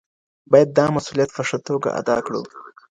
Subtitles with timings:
[0.51, 2.41] باید دا مسولیت په ښه توګه ادا کړو.